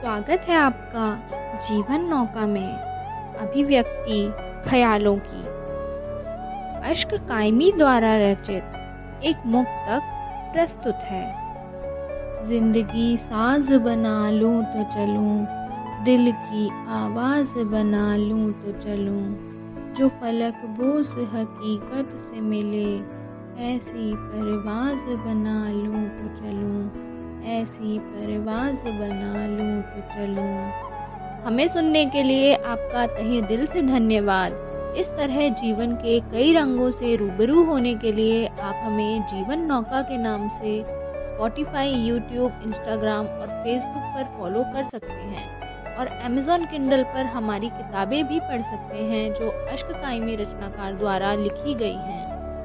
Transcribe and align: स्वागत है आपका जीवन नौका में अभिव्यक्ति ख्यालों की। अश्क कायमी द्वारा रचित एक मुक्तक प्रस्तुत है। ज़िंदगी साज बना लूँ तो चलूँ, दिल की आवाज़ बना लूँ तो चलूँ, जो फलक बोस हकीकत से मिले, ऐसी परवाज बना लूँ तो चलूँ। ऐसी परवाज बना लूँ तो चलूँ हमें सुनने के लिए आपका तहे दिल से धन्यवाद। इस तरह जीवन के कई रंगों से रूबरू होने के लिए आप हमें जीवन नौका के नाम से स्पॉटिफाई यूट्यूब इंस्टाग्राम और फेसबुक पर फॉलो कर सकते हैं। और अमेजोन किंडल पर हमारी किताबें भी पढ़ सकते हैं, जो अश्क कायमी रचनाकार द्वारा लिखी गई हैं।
स्वागत 0.00 0.44
है 0.48 0.54
आपका 0.54 1.04
जीवन 1.58 2.00
नौका 2.00 2.46
में 2.46 2.72
अभिव्यक्ति 3.38 4.18
ख्यालों 4.68 5.16
की। 5.16 5.40
अश्क 6.90 7.14
कायमी 7.28 7.70
द्वारा 7.72 8.14
रचित 8.16 9.24
एक 9.24 9.36
मुक्तक 9.46 10.02
प्रस्तुत 10.52 10.98
है। 11.04 11.24
ज़िंदगी 12.44 13.16
साज 13.16 13.72
बना 13.72 14.30
लूँ 14.30 14.62
तो 14.64 14.84
चलूँ, 14.94 15.34
दिल 16.04 16.32
की 16.32 16.68
आवाज़ 16.96 17.54
बना 17.72 18.16
लूँ 18.16 18.50
तो 18.52 18.68
चलूँ, 18.80 19.24
जो 19.94 20.08
फलक 20.08 20.64
बोस 20.78 21.10
हकीकत 21.34 22.18
से 22.20 22.40
मिले, 22.40 22.88
ऐसी 23.66 24.06
परवाज 24.14 25.02
बना 25.26 25.58
लूँ 25.70 26.08
तो 26.08 26.26
चलूँ। 26.36 26.57
ऐसी 27.58 27.98
परवाज 27.98 28.82
बना 28.90 29.46
लूँ 29.46 29.82
तो 29.84 30.00
चलूँ 30.08 30.52
हमें 31.44 31.66
सुनने 31.68 32.04
के 32.06 32.22
लिए 32.22 32.54
आपका 32.54 33.06
तहे 33.08 33.40
दिल 33.42 33.66
से 33.66 33.82
धन्यवाद। 33.82 34.66
इस 34.98 35.10
तरह 35.10 35.48
जीवन 35.54 35.92
के 35.96 36.18
कई 36.22 36.52
रंगों 36.54 36.90
से 36.90 37.14
रूबरू 37.16 37.64
होने 37.64 37.94
के 37.94 38.12
लिए 38.12 38.46
आप 38.46 38.80
हमें 38.84 39.22
जीवन 39.26 39.58
नौका 39.66 40.02
के 40.02 40.16
नाम 40.18 40.48
से 40.48 40.82
स्पॉटिफाई 40.84 41.92
यूट्यूब 41.94 42.60
इंस्टाग्राम 42.66 43.26
और 43.26 43.48
फेसबुक 43.64 44.04
पर 44.14 44.24
फॉलो 44.38 44.62
कर 44.74 44.84
सकते 44.84 45.12
हैं। 45.12 45.96
और 45.96 46.06
अमेजोन 46.24 46.64
किंडल 46.66 47.02
पर 47.04 47.26
हमारी 47.26 47.68
किताबें 47.68 48.22
भी 48.28 48.40
पढ़ 48.40 48.62
सकते 48.62 49.04
हैं, 49.04 49.32
जो 49.34 49.48
अश्क 49.72 49.90
कायमी 49.92 50.36
रचनाकार 50.36 50.94
द्वारा 50.94 51.32
लिखी 51.34 51.74
गई 51.74 51.94
हैं। 51.94 52.17